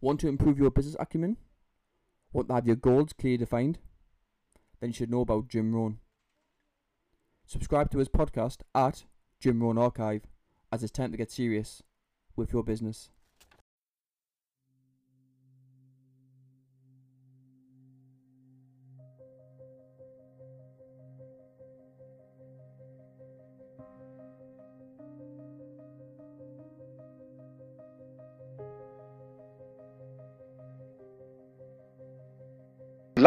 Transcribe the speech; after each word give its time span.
Want 0.00 0.20
to 0.20 0.28
improve 0.28 0.58
your 0.58 0.70
business 0.70 0.96
acumen? 1.00 1.36
Want 2.32 2.48
to 2.48 2.54
have 2.54 2.66
your 2.66 2.76
goals 2.76 3.12
clearly 3.12 3.38
defined? 3.38 3.78
Then 4.80 4.90
you 4.90 4.94
should 4.94 5.10
know 5.10 5.22
about 5.22 5.48
Jim 5.48 5.74
Rohn. 5.74 5.98
Subscribe 7.46 7.90
to 7.90 7.98
his 7.98 8.08
podcast 8.08 8.58
at 8.74 9.04
Jim 9.40 9.60
Rohn 9.60 9.78
Archive 9.78 10.22
as 10.70 10.82
it's 10.82 10.92
time 10.92 11.10
to 11.10 11.16
get 11.16 11.32
serious 11.32 11.82
with 12.36 12.52
your 12.52 12.62
business. 12.62 13.10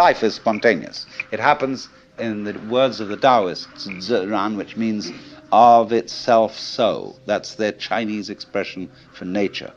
Life 0.01 0.23
is 0.23 0.33
spontaneous. 0.33 1.05
It 1.29 1.39
happens, 1.39 1.87
in 2.17 2.43
the 2.43 2.57
words 2.71 2.99
of 2.99 3.07
the 3.07 3.17
Taoists, 3.17 3.85
Ziran, 3.85 4.57
which 4.57 4.75
means 4.75 5.11
of 5.51 5.93
itself 5.93 6.57
so. 6.57 7.17
That's 7.27 7.53
their 7.53 7.71
Chinese 7.71 8.31
expression 8.31 8.89
for 9.13 9.25
nature. 9.25 9.71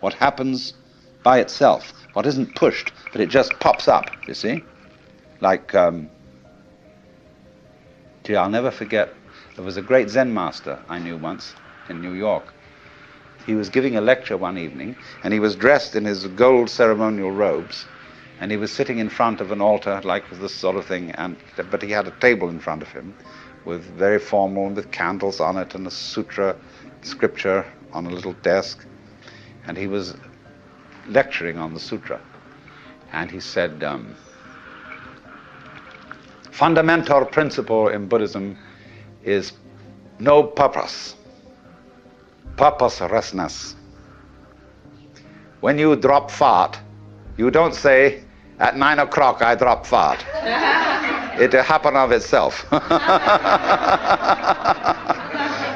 What 0.00 0.14
happens 0.14 0.74
by 1.22 1.38
itself, 1.38 1.92
what 2.14 2.26
isn't 2.26 2.56
pushed, 2.56 2.92
but 3.12 3.20
it 3.20 3.28
just 3.28 3.52
pops 3.60 3.86
up, 3.86 4.10
you 4.26 4.34
see? 4.34 4.64
Like, 5.40 5.72
um, 5.72 6.10
gee, 8.24 8.34
I'll 8.34 8.50
never 8.50 8.72
forget, 8.72 9.14
there 9.54 9.64
was 9.64 9.76
a 9.76 9.82
great 9.82 10.10
Zen 10.10 10.34
master 10.34 10.80
I 10.88 10.98
knew 10.98 11.16
once 11.16 11.54
in 11.88 12.02
New 12.02 12.14
York. 12.14 12.52
He 13.46 13.54
was 13.54 13.68
giving 13.68 13.94
a 13.94 14.00
lecture 14.00 14.36
one 14.36 14.58
evening, 14.58 14.96
and 15.22 15.32
he 15.32 15.38
was 15.38 15.54
dressed 15.54 15.94
in 15.94 16.06
his 16.06 16.26
gold 16.26 16.68
ceremonial 16.70 17.30
robes 17.30 17.86
and 18.44 18.50
he 18.50 18.58
was 18.58 18.70
sitting 18.70 18.98
in 18.98 19.08
front 19.08 19.40
of 19.40 19.52
an 19.52 19.62
altar 19.62 20.02
like 20.04 20.22
this 20.38 20.54
sort 20.54 20.76
of 20.76 20.84
thing, 20.84 21.10
and 21.12 21.34
but 21.70 21.80
he 21.80 21.90
had 21.90 22.06
a 22.06 22.10
table 22.20 22.50
in 22.50 22.60
front 22.60 22.82
of 22.82 22.88
him, 22.92 23.14
with 23.64 23.82
very 23.96 24.18
formal 24.18 24.68
with 24.68 24.92
candles 24.92 25.40
on 25.40 25.56
it 25.56 25.74
and 25.74 25.86
a 25.86 25.90
sutra 25.90 26.54
scripture 27.00 27.64
on 27.94 28.04
a 28.04 28.10
little 28.10 28.34
desk, 28.42 28.84
and 29.66 29.78
he 29.78 29.86
was 29.86 30.14
lecturing 31.08 31.56
on 31.56 31.72
the 31.72 31.80
sutra, 31.80 32.20
and 33.12 33.30
he 33.30 33.40
said. 33.40 33.82
Um, 33.82 34.14
fundamental 36.50 37.24
principle 37.24 37.88
in 37.88 38.08
Buddhism 38.08 38.58
is 39.22 39.54
no 40.18 40.42
purpose, 40.42 41.16
purposelessness. 42.58 43.74
When 45.62 45.78
you 45.78 45.96
drop 45.96 46.30
fart, 46.30 46.78
you 47.38 47.50
don't 47.50 47.74
say, 47.74 48.23
at 48.58 48.76
nine 48.76 48.98
o'clock 48.98 49.42
I 49.42 49.54
drop 49.54 49.86
fart. 49.86 50.24
it 51.40 51.52
happen 51.52 51.96
of 51.96 52.12
itself. 52.12 52.66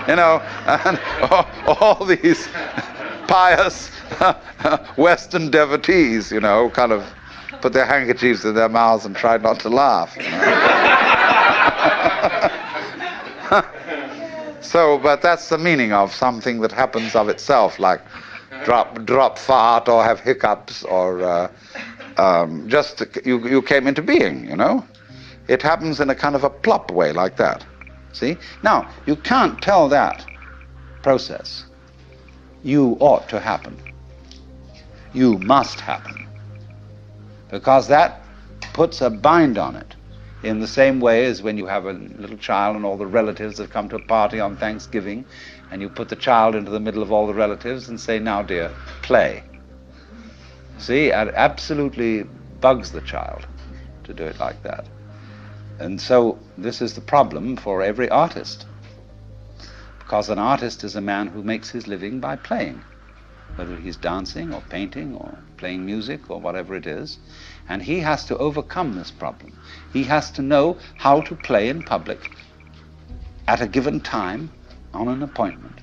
you 0.08 0.16
know, 0.16 0.40
and 0.66 0.98
all, 1.30 1.46
all 1.80 2.04
these 2.04 2.48
pious 3.26 3.88
Western 4.96 5.50
devotees, 5.50 6.32
you 6.32 6.40
know, 6.40 6.70
kind 6.70 6.92
of 6.92 7.04
put 7.60 7.72
their 7.72 7.84
handkerchiefs 7.84 8.44
in 8.44 8.54
their 8.54 8.68
mouths 8.68 9.04
and 9.04 9.16
try 9.16 9.36
not 9.36 9.60
to 9.60 9.68
laugh. 9.68 10.16
You 10.16 10.22
know? 10.22 10.38
so, 14.60 14.98
but 14.98 15.22
that's 15.22 15.48
the 15.48 15.58
meaning 15.58 15.92
of 15.92 16.14
something 16.14 16.60
that 16.60 16.72
happens 16.72 17.14
of 17.14 17.28
itself, 17.28 17.78
like 17.78 18.00
drop 18.64 19.04
drop 19.04 19.38
fart 19.38 19.88
or 19.88 20.02
have 20.02 20.20
hiccups 20.20 20.82
or 20.84 21.22
uh, 21.22 21.48
um, 22.18 22.68
just 22.68 23.02
you 23.24 23.46
you 23.48 23.62
came 23.62 23.86
into 23.86 24.02
being. 24.02 24.48
You 24.48 24.56
know, 24.56 24.84
it 25.48 25.62
happens 25.62 26.00
in 26.00 26.10
a 26.10 26.14
kind 26.14 26.34
of 26.34 26.44
a 26.44 26.50
plop 26.50 26.90
way 26.90 27.12
like 27.12 27.36
that. 27.36 27.64
See, 28.12 28.36
now 28.62 28.88
you 29.06 29.16
can't 29.16 29.60
tell 29.62 29.88
that 29.88 30.26
process. 31.02 31.64
You 32.62 32.96
ought 33.00 33.28
to 33.28 33.40
happen. 33.40 33.76
You 35.12 35.38
must 35.38 35.80
happen 35.80 36.26
because 37.50 37.88
that 37.88 38.20
puts 38.72 39.00
a 39.00 39.10
bind 39.10 39.58
on 39.58 39.76
it. 39.76 39.94
In 40.42 40.60
the 40.60 40.68
same 40.68 41.00
way 41.00 41.24
as 41.24 41.42
when 41.42 41.58
you 41.58 41.66
have 41.66 41.86
a 41.86 41.92
little 41.92 42.36
child 42.36 42.76
and 42.76 42.84
all 42.84 42.96
the 42.96 43.06
relatives 43.06 43.58
have 43.58 43.70
come 43.70 43.88
to 43.88 43.96
a 43.96 44.00
party 44.00 44.38
on 44.38 44.56
Thanksgiving, 44.56 45.24
and 45.70 45.82
you 45.82 45.88
put 45.88 46.08
the 46.08 46.16
child 46.16 46.54
into 46.54 46.70
the 46.70 46.78
middle 46.78 47.02
of 47.02 47.10
all 47.10 47.26
the 47.26 47.34
relatives 47.34 47.88
and 47.88 47.98
say, 47.98 48.20
Now, 48.20 48.42
dear, 48.42 48.70
play. 49.02 49.42
See, 50.78 51.06
it 51.08 51.34
absolutely 51.34 52.22
bugs 52.60 52.92
the 52.92 53.00
child 53.00 53.46
to 54.04 54.14
do 54.14 54.24
it 54.24 54.38
like 54.38 54.62
that. 54.62 54.86
And 55.78 56.00
so, 56.00 56.38
this 56.56 56.80
is 56.80 56.94
the 56.94 57.00
problem 57.00 57.56
for 57.56 57.82
every 57.82 58.08
artist. 58.08 58.66
Because 59.98 60.28
an 60.28 60.38
artist 60.38 60.84
is 60.84 60.96
a 60.96 61.00
man 61.00 61.26
who 61.26 61.42
makes 61.42 61.70
his 61.70 61.86
living 61.86 62.20
by 62.20 62.36
playing, 62.36 62.82
whether 63.56 63.76
he's 63.76 63.96
dancing 63.96 64.54
or 64.54 64.62
painting 64.70 65.14
or 65.14 65.36
playing 65.56 65.84
music 65.84 66.30
or 66.30 66.40
whatever 66.40 66.74
it 66.74 66.86
is. 66.86 67.18
And 67.68 67.82
he 67.82 68.00
has 68.00 68.24
to 68.26 68.38
overcome 68.38 68.94
this 68.94 69.10
problem. 69.10 69.56
He 69.92 70.04
has 70.04 70.30
to 70.32 70.42
know 70.42 70.78
how 70.96 71.20
to 71.22 71.34
play 71.34 71.68
in 71.68 71.82
public 71.82 72.30
at 73.46 73.60
a 73.60 73.66
given 73.66 74.00
time 74.00 74.50
on 74.94 75.08
an 75.08 75.22
appointment. 75.22 75.80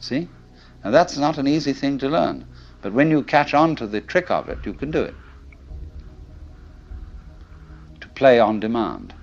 See? 0.00 0.28
Now 0.84 0.90
that's 0.90 1.16
not 1.16 1.38
an 1.38 1.48
easy 1.48 1.72
thing 1.72 1.98
to 1.98 2.08
learn. 2.08 2.44
But 2.80 2.92
when 2.92 3.10
you 3.10 3.22
catch 3.22 3.54
on 3.54 3.76
to 3.76 3.86
the 3.86 4.00
trick 4.00 4.30
of 4.30 4.48
it, 4.48 4.60
you 4.64 4.72
can 4.72 4.90
do 4.90 5.02
it. 5.02 5.16
To 8.00 8.08
play 8.10 8.38
on 8.38 8.60
demand. 8.60 9.14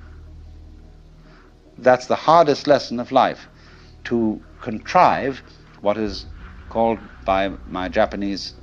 That's 1.78 2.08
the 2.08 2.16
hardest 2.16 2.68
lesson 2.68 3.00
of 3.00 3.12
life. 3.12 3.48
To 4.06 4.42
contrive 4.62 5.42
what 5.82 5.98
is 5.98 6.26
called 6.70 7.00
by 7.24 7.52
my 7.68 7.88
Japanese 7.90 8.54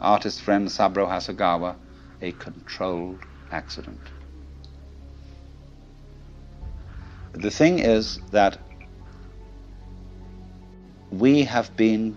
artist 0.00 0.40
friend 0.40 0.70
Saburo 0.70 1.06
Hasegawa 1.06 1.76
a 2.22 2.32
controlled 2.32 3.24
accident. 3.50 4.00
The 7.32 7.50
thing 7.50 7.78
is 7.78 8.18
that 8.32 8.58
we 11.10 11.42
have 11.44 11.74
been 11.76 12.16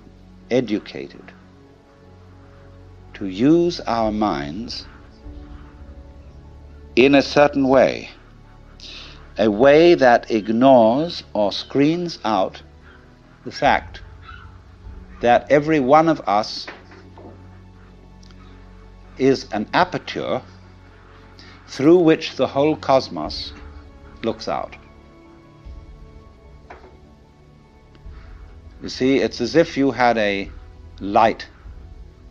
educated 0.49 1.31
to 3.13 3.27
use 3.27 3.79
our 3.81 4.11
minds 4.11 4.87
in 6.95 7.15
a 7.15 7.21
certain 7.21 7.67
way, 7.67 8.09
a 9.37 9.49
way 9.49 9.95
that 9.95 10.29
ignores 10.29 11.23
or 11.33 11.51
screens 11.51 12.19
out 12.23 12.61
the 13.45 13.51
fact 13.51 14.01
that 15.21 15.49
every 15.49 15.79
one 15.79 16.09
of 16.09 16.21
us 16.27 16.67
is 19.17 19.47
an 19.51 19.67
aperture 19.73 20.41
through 21.67 21.99
which 21.99 22.35
the 22.35 22.47
whole 22.47 22.75
cosmos 22.75 23.53
looks 24.23 24.47
out. 24.47 24.75
You 28.81 28.89
see, 28.89 29.19
it's 29.19 29.39
as 29.39 29.55
if 29.55 29.77
you 29.77 29.91
had 29.91 30.17
a 30.17 30.51
light 30.99 31.47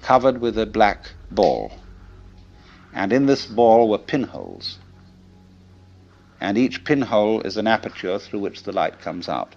covered 0.03 0.41
with 0.41 0.59
a 0.59 0.67
black 0.67 1.11
ball, 1.31 1.73
and 2.93 3.13
in 3.13 3.27
this 3.27 3.47
ball 3.47 3.89
were 3.89 3.99
pinholes, 3.99 4.79
and 6.41 6.59
each 6.59 6.85
pinhole 6.85 7.41
is 7.43 7.57
an 7.57 7.67
aperture 7.67 8.19
through 8.19 8.41
which 8.41 8.65
the 8.65 8.73
light 8.73 9.01
comes 9.01 9.29
out. 9.29 9.55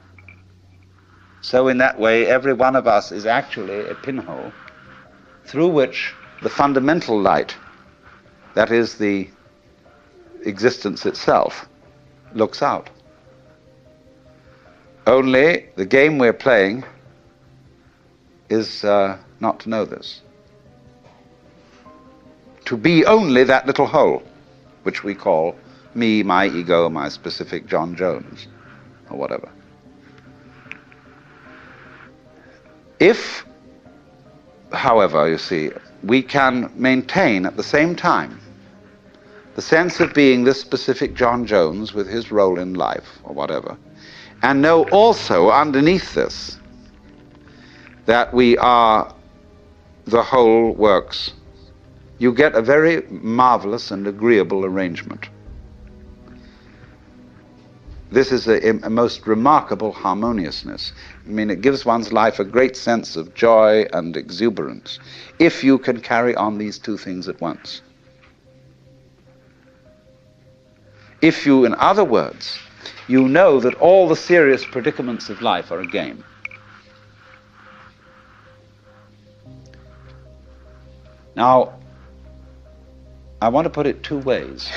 So, 1.41 1.67
in 1.67 1.79
that 1.79 1.99
way, 1.99 2.25
every 2.27 2.53
one 2.53 2.75
of 2.75 2.87
us 2.87 3.11
is 3.11 3.25
actually 3.25 3.87
a 3.87 3.95
pinhole 3.95 4.51
through 5.45 5.69
which 5.69 6.13
the 6.41 6.49
fundamental 6.49 7.19
light, 7.19 7.55
that 8.55 8.71
is 8.71 8.97
the 8.97 9.29
existence 10.43 11.05
itself, 11.05 11.67
looks 12.33 12.61
out. 12.61 12.89
Only 15.07 15.67
the 15.75 15.85
game 15.85 16.17
we're 16.17 16.33
playing 16.33 16.83
is 18.49 18.83
uh, 18.83 19.17
not 19.39 19.59
to 19.61 19.69
know 19.69 19.85
this. 19.85 20.21
To 22.65 22.77
be 22.77 23.05
only 23.05 23.43
that 23.43 23.67
little 23.67 23.85
hole, 23.85 24.23
which 24.83 25.03
we 25.03 25.13
call 25.13 25.55
me, 25.93 26.23
my 26.23 26.47
ego, 26.47 26.89
my 26.89 27.09
specific 27.09 27.67
John 27.67 27.95
Jones, 27.95 28.47
or 29.09 29.17
whatever. 29.17 29.49
If, 32.99 33.45
however, 34.71 35.29
you 35.29 35.37
see, 35.37 35.71
we 36.03 36.21
can 36.21 36.71
maintain 36.75 37.45
at 37.45 37.55
the 37.55 37.63
same 37.63 37.95
time 37.95 38.39
the 39.55 39.61
sense 39.61 39.99
of 39.99 40.13
being 40.13 40.43
this 40.43 40.59
specific 40.59 41.13
John 41.13 41.45
Jones 41.45 41.93
with 41.93 42.07
his 42.07 42.31
role 42.31 42.59
in 42.59 42.73
life, 42.73 43.19
or 43.23 43.33
whatever, 43.33 43.77
and 44.41 44.61
know 44.61 44.83
also 44.89 45.49
underneath 45.51 46.13
this 46.13 46.59
that 48.05 48.33
we 48.33 48.57
are 48.57 49.13
the 50.05 50.21
whole 50.21 50.73
works. 50.73 51.31
You 52.17 52.33
get 52.33 52.55
a 52.55 52.61
very 52.61 53.03
marvelous 53.09 53.91
and 53.91 54.07
agreeable 54.07 54.65
arrangement. 54.65 55.29
This 58.11 58.31
is 58.31 58.47
a, 58.47 58.69
a, 58.69 58.89
most 58.89 59.27
remarkable 59.27 59.91
harmoniousness. 59.91 60.93
I 61.25 61.29
mean, 61.29 61.49
it 61.49 61.59
gives 61.59 61.83
one's 61.85 62.13
life 62.13 62.39
a 62.39 62.45
great 62.45 62.77
sense 62.77 63.17
of 63.17 63.33
joy 63.33 63.85
and 63.91 64.15
exuberance 64.15 64.99
if 65.39 65.63
you 65.63 65.77
can 65.77 65.99
carry 65.99 66.33
on 66.35 66.57
these 66.57 66.79
two 66.79 66.97
things 66.97 67.27
at 67.27 67.41
once. 67.41 67.81
If 71.21 71.45
you, 71.45 71.65
in 71.65 71.75
other 71.75 72.05
words, 72.05 72.57
you 73.07 73.27
know 73.27 73.59
that 73.59 73.73
all 73.75 74.07
the 74.07 74.15
serious 74.15 74.63
predicaments 74.63 75.29
of 75.29 75.41
life 75.41 75.71
are 75.71 75.81
a 75.81 75.87
game. 75.87 76.23
Now, 81.35 81.73
I 83.45 83.49
want 83.49 83.65
to 83.65 83.69
put 83.69 83.85
it 83.85 84.01
two 84.01 84.17
ways. 84.17 84.71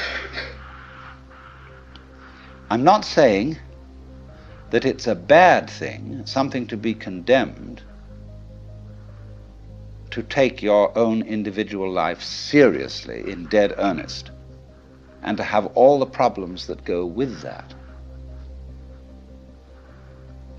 I'm 2.69 2.85
not 2.85 3.03
saying 3.03 3.56
that 4.69 4.85
it's 4.85 5.06
a 5.06 5.15
bad 5.15 5.70
thing, 5.70 6.20
something 6.26 6.67
to 6.67 6.76
be 6.76 6.93
condemned, 6.93 7.82
to 10.11 10.23
take 10.23 10.61
your 10.62 10.97
own 10.99 11.23
individual 11.23 11.91
life 11.91 12.23
seriously, 12.23 13.32
in 13.32 13.47
dead 13.47 13.73
earnest, 13.79 14.32
and 15.23 15.38
to 15.38 15.43
have 15.43 15.65
all 15.69 15.99
the 15.99 16.05
problems 16.05 16.67
that 16.67 16.85
go 16.85 17.06
with 17.06 17.41
that. 17.41 17.75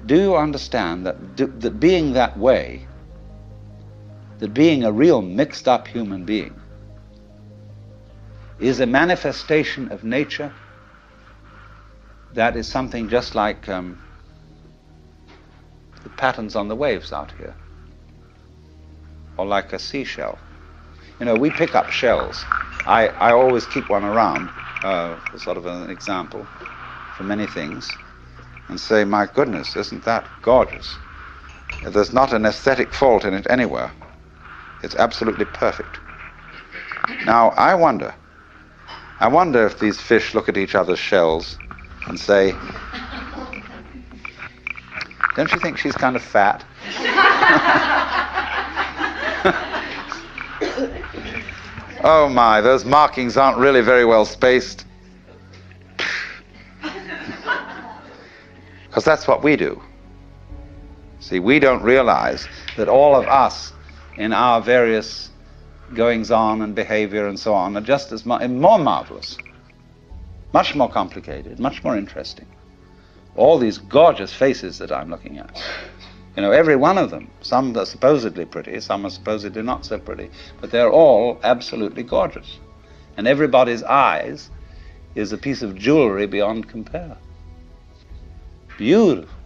Do 0.07 0.19
you 0.19 0.35
understand 0.35 1.05
that, 1.05 1.37
that 1.37 1.79
being 1.79 2.13
that 2.13 2.35
way, 2.39 2.87
that 4.39 4.55
being 4.55 4.83
a 4.83 4.91
real 4.91 5.21
mixed 5.21 5.67
up 5.67 5.87
human 5.87 6.25
being, 6.25 6.58
is 8.59 8.79
a 8.79 8.85
manifestation 8.85 9.91
of 9.91 10.03
nature 10.03 10.53
that 12.33 12.55
is 12.55 12.67
something 12.67 13.09
just 13.09 13.35
like 13.35 13.67
um, 13.69 13.97
the 16.03 16.09
patterns 16.09 16.55
on 16.55 16.67
the 16.67 16.75
waves 16.75 17.11
out 17.13 17.31
here, 17.37 17.55
or 19.37 19.45
like 19.45 19.73
a 19.73 19.79
seashell. 19.79 20.37
You 21.19 21.25
know, 21.25 21.35
we 21.35 21.49
pick 21.49 21.75
up 21.75 21.89
shells. 21.91 22.45
I, 22.85 23.07
I 23.07 23.31
always 23.31 23.65
keep 23.65 23.89
one 23.89 24.03
around, 24.03 24.49
uh, 24.83 25.15
sort 25.37 25.57
of 25.57 25.65
an 25.65 25.89
example 25.89 26.45
for 27.17 27.23
many 27.23 27.47
things, 27.47 27.89
and 28.69 28.79
say, 28.79 29.03
my 29.03 29.25
goodness, 29.25 29.75
isn't 29.75 30.03
that 30.05 30.27
gorgeous? 30.41 30.97
There's 31.83 32.13
not 32.13 32.33
an 32.33 32.45
aesthetic 32.45 32.93
fault 32.93 33.25
in 33.25 33.33
it 33.33 33.47
anywhere. 33.49 33.91
It's 34.83 34.95
absolutely 34.95 35.45
perfect. 35.45 35.99
Now, 37.25 37.49
I 37.51 37.75
wonder, 37.75 38.13
I 39.21 39.27
wonder 39.27 39.65
if 39.65 39.79
these 39.79 39.99
fish 39.99 40.33
look 40.33 40.47
at 40.47 40.57
each 40.57 40.75
other's 40.75 40.99
shells 40.99 41.57
and 42.07 42.17
say, 42.17 42.55
Don't 45.35 45.51
you 45.51 45.59
think 45.59 45.77
she's 45.77 45.95
kind 45.95 46.15
of 46.15 46.21
fat? 46.21 46.63
oh 52.03 52.29
my, 52.29 52.61
those 52.61 52.85
markings 52.85 53.35
aren't 53.35 53.57
really 53.57 53.81
very 53.81 54.05
well 54.05 54.25
spaced. 54.25 54.85
Because 58.87 59.05
that's 59.05 59.27
what 59.27 59.43
we 59.43 59.55
do. 59.55 59.81
See, 61.19 61.39
we 61.39 61.59
don't 61.59 61.83
realize 61.83 62.47
that 62.75 62.89
all 62.89 63.15
of 63.15 63.27
us 63.27 63.71
in 64.17 64.33
our 64.33 64.61
various 64.61 65.29
goings 65.93 66.31
on 66.31 66.61
and 66.61 66.75
behavior 66.75 67.27
and 67.27 67.39
so 67.39 67.53
on 67.53 67.75
are 67.77 67.81
just 67.81 68.11
as 68.11 68.25
mu- 68.25 68.47
more 68.47 68.79
marvelous 68.79 69.37
much 70.53 70.75
more 70.75 70.89
complicated, 70.89 71.59
much 71.59 71.83
more 71.83 71.97
interesting. 71.97 72.47
All 73.35 73.57
these 73.57 73.77
gorgeous 73.77 74.33
faces 74.33 74.77
that 74.79 74.91
I'm 74.91 75.09
looking 75.09 75.37
at. 75.37 75.61
You 76.35 76.41
know, 76.41 76.51
every 76.51 76.75
one 76.75 76.97
of 76.97 77.11
them. 77.11 77.29
Some 77.41 77.75
are 77.77 77.85
supposedly 77.85 78.45
pretty, 78.45 78.79
some 78.81 79.05
are 79.05 79.09
supposedly 79.09 79.61
not 79.61 79.85
so 79.85 79.99
pretty, 79.99 80.29
but 80.59 80.71
they're 80.71 80.91
all 80.91 81.39
absolutely 81.43 82.03
gorgeous. 82.03 82.59
And 83.17 83.27
everybody's 83.27 83.83
eyes 83.83 84.49
is 85.15 85.31
a 85.31 85.37
piece 85.37 85.61
of 85.61 85.75
jewelry 85.75 86.27
beyond 86.27 86.69
compare. 86.69 87.17
Beautiful. 88.77 89.38